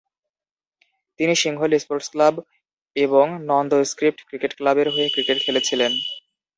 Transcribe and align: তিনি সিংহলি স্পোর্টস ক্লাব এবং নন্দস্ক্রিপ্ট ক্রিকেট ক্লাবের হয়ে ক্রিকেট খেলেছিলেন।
তিনি 1.19 1.33
সিংহলি 1.35 1.77
স্পোর্টস 1.79 2.07
ক্লাব 2.13 2.35
এবং 2.95 3.25
নন্দস্ক্রিপ্ট 3.49 4.19
ক্রিকেট 4.27 4.51
ক্লাবের 4.57 4.87
হয়ে 4.93 5.07
ক্রিকেট 5.09 5.37
খেলেছিলেন। 5.45 5.91